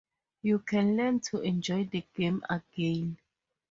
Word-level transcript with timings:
You 0.41 0.57
can 0.57 0.97
learn 0.97 1.19
to 1.29 1.41
enjoy 1.41 1.83
the 1.83 2.03
game 2.15 2.43
again. 2.49 3.19